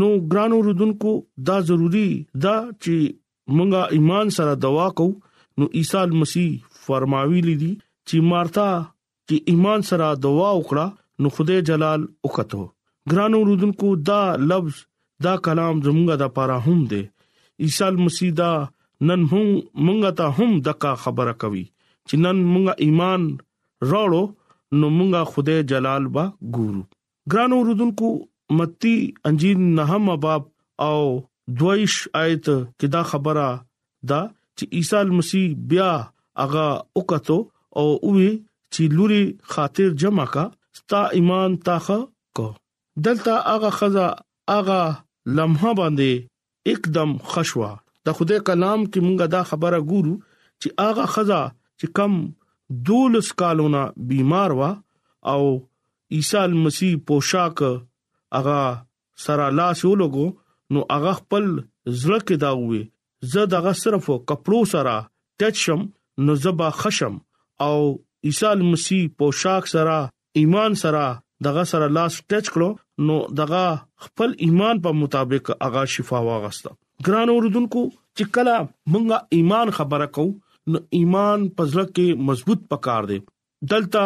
نو 0.00 0.08
ګرانو 0.32 0.58
رودونکو 0.66 1.12
دا 1.48 1.56
ضروری 1.70 2.08
دا 2.44 2.54
چې 2.82 2.96
مونږه 3.56 3.82
ایمان 3.96 4.26
سره 4.38 4.52
دوا 4.66 4.86
کوو 5.00 5.12
نو 5.58 5.66
عیسی 5.78 6.04
مسیح 6.22 6.52
فرماوی 6.86 7.40
لیدي 7.48 7.72
چې 8.08 8.26
مارتا 8.32 8.68
چې 9.28 9.36
ایمان 9.52 9.80
سره 9.90 10.06
دعا 10.26 10.50
وکړه 10.58 10.86
نو 11.24 11.28
خدای 11.38 11.60
جلال 11.70 12.00
وکړو 12.26 12.64
ګرانو 13.12 13.38
رودونکو 13.50 13.88
دا 14.10 14.20
لفظ 14.52 14.76
دا 15.26 15.34
کلام 15.46 15.76
زمونږه 15.86 16.16
د 16.22 16.32
پاره 16.38 16.58
هم 16.66 16.78
دی 16.94 17.02
عیسی 17.66 17.90
مسیح 18.04 18.30
دا 18.42 18.50
نن 19.10 19.20
هم 19.32 19.46
مونږه 19.86 20.10
ته 20.22 20.26
هم 20.38 20.50
دغه 20.68 20.90
خبره 21.06 21.34
کوي 21.44 21.64
چې 22.08 22.14
نن 22.26 22.38
مونږه 22.52 22.74
ایمان 22.88 23.22
راړو 23.92 24.24
نو 24.78 24.86
مونږه 24.98 25.22
خدای 25.36 25.58
جلال 25.74 26.02
با 26.18 26.24
ګورو 26.54 26.82
ګرانو 27.34 27.58
رودونکو 27.70 28.08
متی 28.58 28.96
انجیل 29.30 29.60
نهم 29.78 30.04
باب 30.24 30.42
او 30.86 30.98
دویش 31.60 31.94
آیت 32.22 32.44
کې 32.44 32.86
دا 32.94 33.02
خبره 33.12 33.46
دا 34.12 34.20
چې 34.56 34.64
عیسی 34.76 35.00
مسیح 35.18 35.46
بیا 35.70 35.90
هغه 36.42 36.66
وکړو 36.98 37.38
او 37.78 37.86
وی 38.14 38.30
چې 38.72 38.82
لوري 38.96 39.24
خاطر 39.52 39.88
جمع 40.02 40.26
کا 40.34 40.44
ستا 40.78 41.00
ایمان 41.16 41.50
تاخه 41.68 41.98
کو 42.36 42.46
دلته 43.06 43.34
هغه 43.54 43.70
خزا 43.78 44.08
هغه 44.52 44.80
لمحه 45.36 45.72
باندې 45.80 46.12
एकदम 46.74 47.10
خشوا 47.32 47.70
د 48.06 48.16
خدای 48.18 48.38
کلام 48.48 48.80
کې 48.90 48.98
مونږه 49.06 49.26
دا 49.34 49.42
خبره 49.50 49.78
ګورو 49.90 50.14
چې 50.60 50.68
هغه 50.86 51.04
خزا 51.14 51.42
چې 51.78 51.86
کم 51.96 52.12
دولس 52.88 53.28
کالونه 53.40 53.80
بیمار 54.12 54.50
وا 54.58 54.70
او 55.32 55.42
عیسی 56.14 56.42
مسیح 56.66 56.92
پوشاک 57.06 57.58
هغه 58.36 58.60
سره 59.24 59.46
لاس 59.58 59.78
یو 59.84 59.92
لګو 60.04 60.26
نو 60.72 60.80
هغه 60.94 61.12
خپل 61.20 61.44
زړه 62.00 62.20
کې 62.26 62.36
دا 62.44 62.50
وې 62.66 62.82
زه 63.30 63.42
دغه 63.54 63.72
صرف 63.82 64.06
کپړو 64.30 64.60
سره 64.72 64.94
تچم 65.42 65.80
نو 66.26 66.34
زبا 66.46 66.68
خشم 66.78 67.14
او 67.66 67.76
عیسی 68.30 68.54
مسیح 68.70 69.02
پوشاک 69.18 69.64
سره 69.74 69.96
ایمان 70.40 70.74
سره 70.82 71.04
دغه 71.48 71.64
سره 71.72 71.86
لاس 71.98 72.14
ټچ 72.30 72.46
کړو 72.54 72.68
نو 73.10 73.16
دغه 73.42 73.64
خپل 74.06 74.30
ایمان 74.48 74.80
په 74.86 74.90
مطابق 75.02 75.50
اغا 75.68 75.84
شفا 75.96 76.20
واغسته 76.30 76.70
ګران 77.08 77.28
اوردونکو 77.34 77.84
چې 78.18 78.24
کله 78.38 78.56
مونږه 78.68 79.38
ایمان 79.38 79.70
خبره 79.80 80.08
کو 80.18 80.26
نو 80.72 80.78
ایمان 81.00 81.48
پزړه 81.56 81.84
کې 81.94 82.24
مضبوط 82.30 82.68
پکار 82.74 83.10
دی 83.12 83.18
دلته 83.74 84.04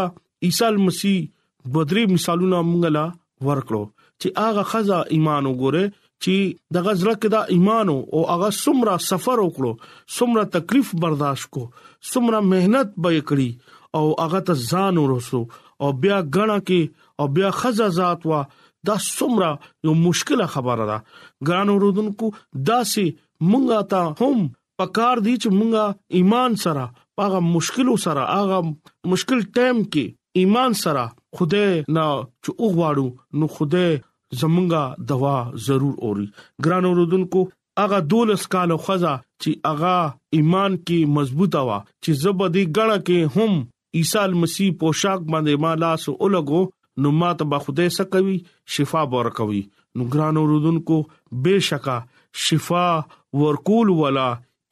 عیسی 0.49 0.71
مسیح 0.87 1.29
بدري 1.77 2.07
مثالونه 2.15 2.63
مونږه 2.71 2.97
لا 2.99 3.07
ورکړو 3.49 4.09
چې 4.23 4.49
اغه 4.49 4.67
خزا 4.73 5.01
ایمان 5.19 5.51
وګوره 5.53 5.85
چې 6.25 6.37
د 6.75 6.85
غزل 6.87 7.09
کې 7.21 7.29
دا 7.35 7.43
ایمان 7.55 7.87
او 8.15 8.21
هغه 8.33 8.49
سمره 8.65 8.95
سفر 9.11 9.39
وکړو 9.43 9.73
سمره 10.19 10.45
تکلیف 10.57 10.89
برداشت 11.05 11.47
کو 11.57 11.63
سمره 12.13 12.41
مهنت 12.53 12.89
به 13.07 13.11
کړی 13.29 13.51
او 13.99 14.05
هغه 14.25 14.41
ته 14.47 14.53
ځان 14.71 14.95
ورسو 15.03 15.41
او 15.85 15.89
بیا 16.05 16.19
غنا 16.37 16.59
کې 16.69 16.81
او 17.19 17.25
بیا 17.39 17.51
خزا 17.61 17.89
ذات 18.01 18.21
وا 18.31 18.41
دا 18.89 18.95
سمره 19.17 19.51
یو 19.87 19.93
مشکله 20.07 20.45
خبره 20.55 20.85
ده 20.91 20.99
ګران 21.49 21.69
ورودونکو 21.75 22.27
دا 22.71 22.79
سي 22.95 23.07
مونږه 23.51 23.81
ته 23.95 24.01
هم 24.27 24.39
پکار 24.83 25.17
دي 25.27 25.35
چې 25.43 25.51
مونږه 25.59 25.85
ایمان 26.21 26.53
سره 26.67 26.85
هغه 27.25 27.39
مشکلو 27.55 27.95
سره 28.09 28.23
هغه 28.37 28.59
مشکل 29.15 29.41
ټیم 29.61 29.79
کې 29.93 30.05
ایمان 30.45 30.73
سره 30.85 31.05
خوده 31.39 31.65
نه 31.97 32.07
چې 32.45 32.51
وګواړو 32.63 33.07
نو 33.39 33.47
خوده 33.55 33.87
زمونږه 34.41 34.83
دوا 35.11 35.37
ضرور 35.67 35.95
اوري 36.07 36.27
ګران 36.65 36.85
اوردونکو 36.89 37.41
اغه 37.85 37.99
دولس 38.13 38.47
کالو 38.55 38.77
خزا 38.87 39.15
چې 39.43 39.61
اغا 39.73 39.99
ایمان 40.37 40.77
کې 40.87 41.05
مضبوطه 41.17 41.63
وا 41.69 41.79
چې 42.05 42.13
زبدي 42.23 42.65
ګړه 42.77 42.97
کې 43.07 43.37
هم 43.37 43.59
عیسی 44.01 44.25
مسیح 44.43 44.71
پوشاک 44.81 45.21
باندې 45.33 45.63
ما 45.65 45.73
لاس 45.83 46.09
اولګو 46.09 46.63
نو 47.05 47.11
مات 47.21 47.43
به 47.53 47.59
خوده 47.67 47.89
سکوي 47.99 48.37
شفا 48.77 49.03
ورکوي 49.15 49.63
نو 49.99 50.09
ګران 50.15 50.37
اوردونکو 50.43 50.99
بشکا 51.47 51.99
شفا 52.47 52.87
ورکول 53.43 53.89
ولا 54.03 54.29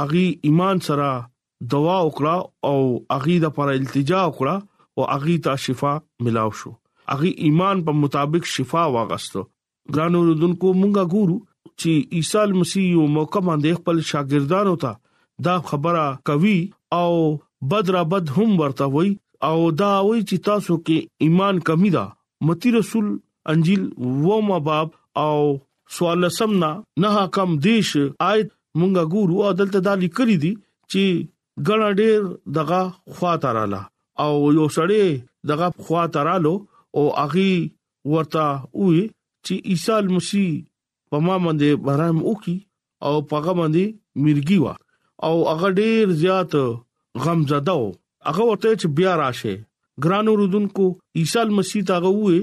اغي 0.03 0.25
ایمان 0.47 0.77
سره 0.87 1.09
دوا 1.73 1.95
وکړه 2.07 2.37
او 2.71 2.77
اغي 3.17 3.37
د 3.43 3.47
پر 3.59 3.67
التجا 3.73 4.21
وکړه 4.29 4.55
او 4.95 5.01
اغي 5.15 5.35
ته 5.45 5.53
شفاء 5.65 5.95
ملاو 6.27 6.51
شو 6.61 6.71
اغي 7.15 7.31
ایمان 7.49 7.83
په 7.89 7.99
مطابق 8.01 8.43
شفاء 8.55 8.87
واغستو 8.95 9.43
ګرانو 9.95 10.19
رودونکو 10.31 10.67
مونږه 10.81 11.03
ګورو 11.13 11.37
چې 11.83 12.19
عیسی 12.19 12.57
مسیح 12.63 12.85
یو 12.97 13.05
موقع 13.17 13.41
باندې 13.51 13.79
خپل 13.81 13.97
شاګردانو 14.11 14.75
ته 14.83 15.49
دا 15.49 15.55
خبره 15.71 16.03
کوي 16.31 16.57
او 16.99 17.13
بدر 17.73 17.97
بد 18.13 18.33
هم 18.37 18.59
ورته 18.63 18.89
وای 18.97 19.09
او 19.49 19.55
دا 19.83 19.93
وای 20.09 20.19
چې 20.29 20.45
تاسو 20.51 20.77
کې 20.83 21.25
ایمان 21.27 21.63
کمی 21.71 21.93
ده 21.97 22.05
متی 22.49 22.75
رسول 22.79 23.09
انجیل 23.53 23.89
و 24.03 24.39
ما 24.49 24.57
باب 24.69 24.95
او 25.23 25.41
سوال 25.97 26.21
سمنا 26.37 26.69
نه 27.01 27.11
کم 27.35 27.49
دیش 27.65 27.89
آیت 28.31 28.47
مونږه 28.79 29.03
ګورو 29.13 29.35
عدالت 29.51 29.75
د 29.87 30.01
لیکلې 30.03 30.37
دي 30.43 30.51
چې 30.91 31.03
ګڼ 31.67 31.81
ډېر 31.99 32.19
دغه 32.55 32.81
خواتاراله 33.15 33.81
او 34.25 34.33
یو 34.57 34.67
سړی 34.77 35.05
دغه 35.51 35.67
خواتارالو 35.87 36.51
او 36.97 37.03
اغي 37.23 37.53
ورته 38.13 38.45
وې 38.83 39.03
چې 39.45 39.53
عیسی 39.71 40.03
مسیح 40.19 40.49
په 41.11 41.17
ما 41.29 41.35
باندې 41.47 41.69
بهرام 41.89 42.17
وکي 42.29 42.57
او 43.07 43.13
پاګه 43.33 43.53
باندې 43.59 43.85
مرګي 44.27 44.57
وا 44.65 44.75
او 45.27 45.35
هغه 45.53 45.69
ډېر 45.81 46.05
زیات 46.21 46.51
غم 47.25 47.39
زده 47.55 47.71
او 47.79 47.83
هغه 48.29 48.43
ورته 48.51 48.69
چې 48.79 48.87
بیا 49.01 49.13
راشه 49.23 49.55
ګرانو 50.05 50.31
رودونکو 50.43 50.85
عیسی 51.21 51.47
مسیح 51.59 51.81
تاغه 51.93 52.11
وې 52.23 52.37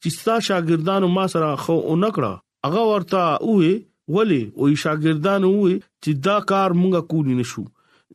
چې 0.00 0.08
ستا 0.18 0.36
شاګردانو 0.52 1.08
ما 1.16 1.24
سره 1.38 1.48
خو 1.66 1.76
اونکړه 1.92 2.32
هغه 2.68 2.80
ورته 2.92 3.22
وې 3.26 3.72
ولی 4.14 4.42
وې 4.46 4.80
شاګردان 4.84 5.44
وې 5.50 5.74
چې 6.06 6.10
دا 6.26 6.36
کار 6.52 6.74
مونږه 6.80 7.00
کولی 7.12 7.36
نشو 7.40 7.62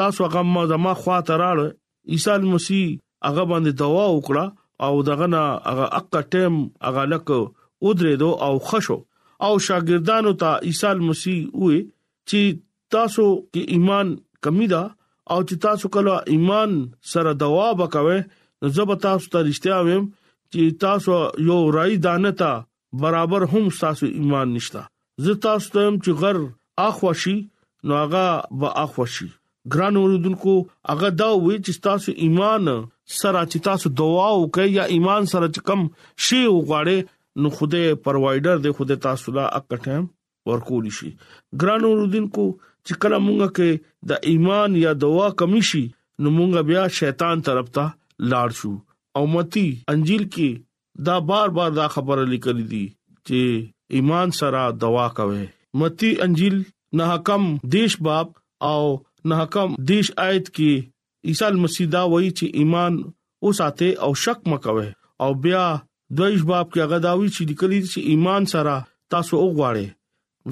تاسو 0.00 0.24
هغه 0.28 0.42
ما 0.54 0.64
زما 0.74 0.94
خوا 1.02 1.18
تراړ 1.30 2.16
عیسی 2.18 2.52
مسیح 2.54 2.86
هغه 3.28 3.48
باندې 3.50 3.82
دوا 3.82 4.04
وکړه 4.12 4.56
او 4.88 5.02
دغه 5.10 5.28
نه 5.36 5.44
هغه 5.70 5.88
اقا 6.00 6.24
ټیم 6.34 6.56
هغه 6.88 7.08
لک 7.14 7.34
او 7.38 7.44
درې 7.44 8.24
دو 8.24 8.30
او 8.48 8.52
خشو 8.70 8.98
او 9.48 9.52
شاګردانو 9.68 10.36
ته 10.44 10.56
عیسی 10.70 10.96
مسیح 11.10 11.38
وې 11.52 11.94
چې 12.32 12.64
تاسو 12.96 13.28
کې 13.30 13.78
ایمان 13.78 14.14
کمی 14.46 14.66
ده 14.72 14.78
او 15.32 15.40
چې 15.42 15.58
تاسو 15.64 15.88
کله 15.96 16.14
ایمان 16.34 16.76
سره 17.14 17.32
دوا 17.42 17.66
وکوي 17.80 18.18
نو 18.24 18.70
زه 18.76 18.86
به 18.90 19.00
تاسو 19.06 19.32
ته 19.34 19.42
رښتیا 19.48 19.80
وایم 19.88 20.06
چې 20.52 20.78
تاسو 20.86 21.18
یو 21.48 21.58
رای 21.78 21.96
دانتا 22.06 22.52
برابر 23.02 23.44
هم 23.54 23.64
تاسو 23.80 24.06
ایمان 24.20 24.54
نشتا 24.58 24.84
زه 25.26 25.36
تاسو 25.48 25.74
ته 25.74 25.84
هم 25.88 25.98
چې 25.98 26.22
غر 26.22 26.40
اخوشي 26.86 27.36
نو 27.88 28.00
هغه 28.02 28.24
به 28.62 28.72
اخوشي 28.84 29.28
ګران 29.74 29.96
اوردونکو 30.00 30.54
هغه 30.92 31.10
دا 31.22 31.28
وی 31.34 31.56
چې 31.66 31.84
تاسو 31.88 32.16
ایمان 32.26 32.72
سره 32.72 33.44
چې 33.50 33.64
تاسو 33.68 33.94
دعا 34.02 34.28
وکړئ 34.32 34.76
یا 34.78 34.88
ایمان 34.96 35.30
سره 35.34 35.48
چې 35.50 35.68
کم 35.70 35.86
شی 36.26 36.40
وغواړي 36.46 37.10
نو 37.42 37.50
خوده 37.58 37.94
پرووایډر 38.06 38.56
دې 38.64 38.76
خوده 38.80 39.00
تاسو 39.08 39.36
لا 39.40 39.46
اکټم 39.60 40.10
ورکول 40.50 40.90
شي 41.00 41.10
ګران 41.62 41.84
اوردونکو 41.90 42.48
چې 42.86 42.92
کله 43.02 43.16
مونږه 43.26 43.48
کې 43.56 43.70
د 44.08 44.10
ایمان 44.30 44.70
یا 44.84 44.92
دوا 45.04 45.26
کمی 45.42 45.62
شي 45.70 45.84
نو 46.22 46.28
مونږه 46.38 46.60
بیا 46.70 46.84
شیطان 47.00 47.36
طرف 47.48 47.66
ته 47.76 47.84
لاړ 48.32 48.48
شو 48.60 48.72
او 49.16 49.22
متی 49.34 49.66
انجیل 49.94 50.24
کې 50.34 50.48
دا 51.08 51.16
بار 51.30 51.48
بار 51.58 51.70
دا 51.80 51.86
خبره 51.94 52.22
لیکلې 52.32 52.64
دي 52.72 52.86
چې 53.30 53.40
ایمان 53.98 54.28
سره 54.40 54.60
دوا 54.84 55.06
کوي 55.20 55.44
متی 55.82 56.10
انجیل 56.26 56.56
نه 57.00 57.04
حکم 57.12 57.42
دیش 57.76 57.92
باب 58.08 58.26
او 58.70 58.82
نه 59.28 59.34
حکم 59.42 59.68
دیش 59.92 60.06
آیت 60.28 60.46
کې 60.56 60.72
عیسی 61.30 61.54
مسیح 61.64 61.86
دا 61.94 62.02
وایي 62.12 62.30
چې 62.38 62.46
ایمان 62.60 62.92
اوساته 63.44 63.88
او 64.06 64.10
شک 64.24 64.38
مکوي 64.52 64.88
او 65.24 65.30
بیا 65.46 65.64
دویش 66.18 66.42
باب 66.50 66.66
کې 66.72 66.80
هغه 66.86 66.98
داوي 67.06 67.28
چې 67.34 67.42
لیکلې 67.50 67.80
چې 67.94 67.98
ایمان 68.12 68.42
سره 68.54 68.74
تاسو 69.14 69.34
وګواړئ 69.38 69.86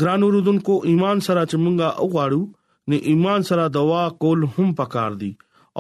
ګران 0.01 0.23
اوردونکو 0.25 0.75
ایمان 0.91 1.19
سره 1.27 1.43
چې 1.51 1.57
مونږه 1.65 1.89
اوغاړو 2.03 2.43
نه 2.91 2.97
ایمان 3.13 3.41
سره 3.51 3.65
دوا 3.77 4.03
کول 4.25 4.41
هم 4.57 4.69
پکار 4.81 5.13
دي 5.23 5.31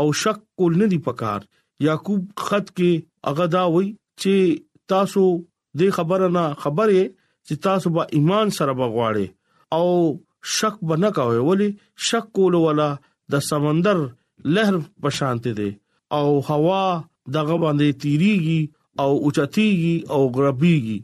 او 0.00 0.06
شک 0.22 0.38
کول 0.60 0.72
نه 0.82 0.86
دي 0.92 0.98
پکار 1.08 1.40
یعقوب 1.86 2.22
خط 2.46 2.66
کې 2.76 2.90
هغه 3.30 3.46
دا 3.56 3.62
وای 3.74 3.88
چې 4.20 4.34
تاسو 4.94 5.24
دې 5.78 5.88
خبره 5.98 6.28
نه 6.38 6.44
خبره 6.62 7.02
چې 7.46 7.54
تاسو 7.66 7.88
با 7.98 8.02
ایمان 8.20 8.46
سره 8.60 8.72
بغواړي 8.80 9.26
او 9.78 9.86
شک 10.58 10.76
بنه 10.90 11.10
کاوي 11.16 11.40
ولی 11.48 11.68
شک 12.08 12.24
کول 12.38 12.54
ولا 12.64 12.88
د 13.34 13.44
سمندر 13.48 13.98
لهر 14.56 14.74
په 15.04 15.08
شانته 15.20 15.50
دي 15.60 15.70
او 16.18 16.26
هوا 16.48 16.84
دغه 17.34 17.56
باندې 17.62 17.88
تیریږي 18.02 18.60
او 19.04 19.10
اوچتیږي 19.24 19.96
او 20.16 20.20
غربيږي 20.36 20.98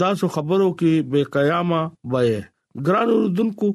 دا 0.00 0.08
سو 0.20 0.26
خبرو 0.34 0.68
کې 0.80 0.92
بے 1.10 1.22
قیامه 1.34 1.80
وای 2.12 2.32
ګران 2.86 3.08
اردوونکو 3.14 3.68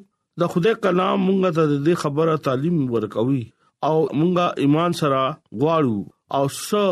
د 0.44 0.50
خدای 0.54 0.76
کلام 0.86 1.18
مونږ 1.28 1.42
ته 1.58 1.64
د 1.88 2.00
خبره 2.04 2.36
تعلیم 2.48 2.78
ورکوي 2.96 3.44
او 3.90 3.98
مونږه 4.20 4.46
ایمان 4.64 4.92
سره 5.02 5.22
غواړو 5.62 6.00
او 6.38 6.44
څه 6.68 6.84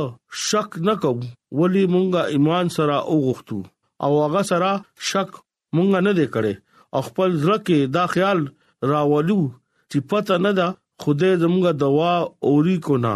شک 0.49 0.69
نکو 0.89 1.11
ولی 1.59 1.83
مونږه 1.93 2.21
ایمان 2.35 2.65
سره 2.77 2.95
وغوښتو 3.11 3.59
او 4.05 4.11
هغه 4.23 4.41
سره 4.51 4.71
شک 5.07 5.29
مونږ 5.75 5.89
نه 6.07 6.11
دې 6.17 6.27
کړې 6.33 6.53
او 6.97 7.05
خپل 7.11 7.29
ځل 7.43 7.53
کې 7.65 7.79
دا 7.97 8.03
خیال 8.15 8.39
راولو 8.93 9.41
چې 9.89 9.97
پته 10.11 10.35
نه 10.47 10.51
ده 10.59 10.67
خوده 11.03 11.29
زموږه 11.43 11.71
دوا 11.83 12.13
اوري 12.49 12.77
کو 12.89 12.95
نه 13.05 13.13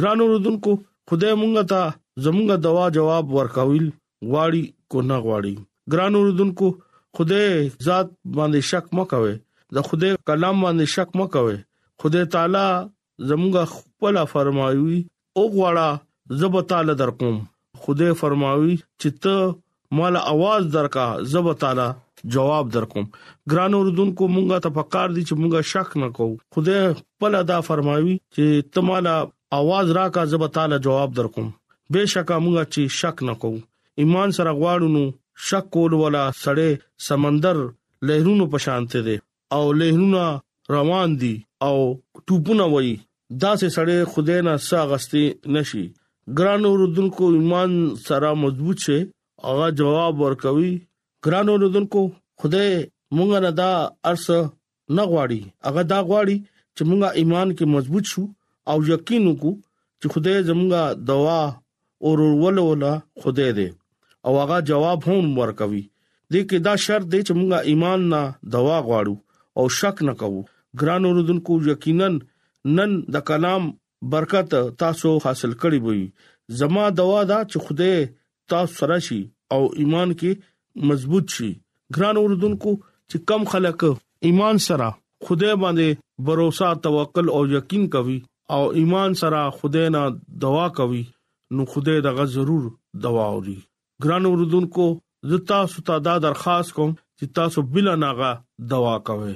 ګرانو 0.00 0.24
رودونکو 0.34 0.72
خوده 1.10 1.30
مونږ 1.42 1.56
ته 1.70 1.82
زموږه 2.26 2.56
دوا 2.66 2.84
جواب 2.98 3.24
ورکویل 3.38 3.86
غواړي 4.30 4.64
کو 4.90 4.98
نه 5.08 5.16
غواړي 5.24 5.54
ګران 5.92 6.12
اوردونکو 6.20 6.66
خدای 7.16 7.48
ذات 7.88 8.06
باندې 8.36 8.60
شک 8.70 8.86
مکوي 8.98 9.34
د 9.76 9.88
خدای 9.88 10.12
کلام 10.30 10.56
باندې 10.64 10.84
شک 10.94 11.10
مکوي 11.20 11.56
خدای 12.04 12.24
تعالی 12.36 12.66
زموږه 13.28 13.62
خپل 13.74 14.14
فرمایوي 14.32 14.98
او 15.36 15.44
غواړه 15.58 15.88
زب 16.40 16.54
تعالی 16.72 16.94
درکوم 17.02 17.36
خدای 17.84 18.12
فرمایوي 18.22 18.74
چې 19.00 19.08
ته 19.26 19.36
مال 19.98 20.14
आवाज 20.32 20.62
درکا 20.78 21.06
زب 21.34 21.46
تعالی 21.62 21.88
جواب 22.34 22.66
درکوم 22.76 23.04
ګران 23.50 23.72
اوردونکو 23.78 24.24
مونږه 24.34 24.56
تفکر 24.68 25.08
دي 25.16 25.22
چې 25.28 25.34
مونږه 25.40 25.60
شک 25.72 25.90
نه 26.04 26.08
کوو 26.16 26.34
خدای 26.54 26.82
په 27.22 27.26
لدا 27.36 27.58
فرمایوي 27.68 28.16
چې 28.34 28.44
تماله 28.76 29.14
आवाज 29.60 29.86
راکا 30.00 30.24
زب 30.32 30.46
تعالی 30.58 30.78
جواب 30.88 31.10
درکوم 31.20 31.48
بهشکه 31.96 32.34
مونږه 32.46 32.64
چې 32.76 32.82
شک 33.00 33.18
نه 33.30 33.34
کوو 33.44 33.58
ایمان 34.00 34.28
سره 34.36 34.52
غواړو 34.60 34.88
نو 34.96 35.02
شک 35.46 35.64
کول 35.74 35.92
ولا 36.02 36.22
سړې 36.44 36.70
سمندر 37.08 37.56
لهرونو 38.08 38.44
په 38.54 38.58
شانته 38.64 38.98
دي 39.06 39.16
او 39.56 39.64
لهرونه 39.80 40.24
روان 40.74 41.10
دي 41.22 41.34
او 41.66 41.76
ټوپونه 42.26 42.64
وای 42.74 42.92
دا 43.42 43.52
سه 43.60 43.66
سړې 43.76 43.98
خدای 44.12 44.40
نه 44.48 44.52
ساغستي 44.70 45.24
نشي 45.56 45.84
ګران 46.38 46.62
اوردونکو 46.68 47.24
ایمان 47.38 47.70
سره 48.08 48.30
مضبوط 48.42 48.78
شي 48.86 48.98
هغه 49.46 49.66
جواب 49.80 50.14
ورکوي 50.24 50.72
ګران 51.24 51.46
اوردونکو 51.54 52.02
خدای 52.40 52.70
مونږ 53.16 53.30
نه 53.46 53.50
دا 53.62 53.70
ارس 54.12 54.26
نه 54.96 55.04
غواړي 55.10 55.40
هغه 55.68 55.82
دا 55.94 55.98
غواړي 56.08 56.36
چې 56.76 56.82
مونږه 56.88 57.08
ایمان 57.20 57.48
کې 57.56 57.64
مضبوط 57.74 58.04
شو 58.12 58.22
او 58.70 58.76
یقین 58.92 59.22
وکړو 59.28 59.52
چې 60.00 60.06
خدای 60.12 60.38
زمونږه 60.48 60.82
دوا 61.10 61.40
اور 62.06 62.18
ولولا 62.44 62.94
خدای 63.22 63.50
دې 63.58 63.68
او 64.26 64.38
هغه 64.42 64.58
جواب 64.70 65.00
هم 65.08 65.26
ورکوي 65.40 65.82
دې 66.34 66.40
کې 66.48 66.58
دا 66.66 66.72
شرط 66.84 67.04
دی 67.12 67.18
چې 67.26 67.32
موږ 67.40 67.66
ایمان 67.72 68.00
نه 68.12 68.20
دوا 68.54 68.76
غواړو 68.86 69.14
او 69.62 69.68
شک 69.80 69.96
نه 70.08 70.14
کوو 70.22 70.40
ګران 70.80 71.02
اوردونکو 71.10 71.52
یقینا 71.66 72.08
نن 72.78 72.90
د 73.16 73.24
کلام 73.28 73.62
برکت 74.14 74.50
تاسو 74.84 75.12
حاصل 75.26 75.52
کړی 75.60 75.78
وي 75.90 76.02
زما 76.62 76.84
دوا 77.02 77.20
دا 77.32 77.38
چې 77.50 77.56
خوده 77.68 78.08
تاسو 78.54 78.72
سره 78.80 78.98
شي 79.10 79.20
او 79.56 79.60
ایمان 79.84 80.08
کې 80.20 80.32
مضبوط 80.92 81.26
شي 81.38 81.50
ګران 81.98 82.16
اوردونکو 82.22 82.74
چې 83.10 83.16
کم 83.32 83.48
خلک 83.54 83.80
ایمان 84.30 84.62
سره 84.66 84.90
خوده 85.28 85.54
باندې 85.62 86.02
باور 86.26 86.46
او 86.46 86.74
توکل 86.88 87.26
او 87.36 87.40
یقین 87.56 87.88
کوي 87.94 88.16
او 88.58 88.60
ایمان 88.82 89.18
سره 89.22 89.44
خوده 89.60 89.86
نه 89.98 90.04
دوا 90.48 90.66
کوي 90.82 91.04
نو 91.58 91.70
خوده 91.76 91.96
دغه 92.10 92.28
ضرور 92.36 92.68
دوا 93.06 93.30
وري 93.38 93.58
ګران 94.04 94.24
اوردونکو 94.28 94.86
زه 95.30 95.38
تاسو 95.50 95.78
ته 95.88 95.94
دا 96.06 96.14
درخواست 96.26 96.70
کوم 96.76 96.90
چې 97.18 97.24
تاسو 97.36 97.58
بل 97.74 97.86
ناغه 98.04 98.30
دوا 98.72 98.96
کوئ 99.08 99.34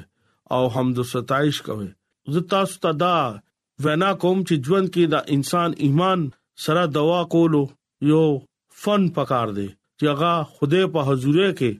او 0.57 0.63
حمد 0.75 0.97
او 1.01 1.05
ستایش 1.13 1.57
کوئ 1.67 1.89
زه 2.35 2.41
تاسو 2.55 2.75
ته 2.87 2.91
دا 3.03 3.15
وینا 3.85 4.11
کوم 4.23 4.39
چې 4.49 4.55
ژوند 4.67 4.89
کې 4.95 5.05
دا 5.13 5.21
انسان 5.37 5.71
ایمان 5.87 6.21
سره 6.65 6.83
دوا 6.97 7.21
کولو 7.37 7.63
یو 8.11 8.25
فن 8.83 9.03
پکار 9.19 9.49
دی 9.61 9.69
چې 9.99 10.05
هغه 10.13 10.33
خوده 10.59 10.83
په 10.97 11.01
حضور 11.09 11.39
کې 11.59 11.71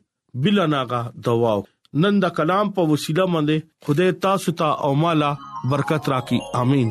بل 0.43 0.57
ناغه 0.77 1.01
دوا 1.29 1.55
نن 2.03 2.15
دا 2.25 2.29
کلام 2.41 2.67
په 2.79 2.83
وسیله 2.93 3.25
باندې 3.35 3.57
خوده 3.87 4.07
تاسو 4.27 4.51
ته 4.63 4.69
او 4.89 4.95
مالا 5.05 5.31
برکت 5.75 6.05
راکړي 6.13 6.39
امين 6.63 6.91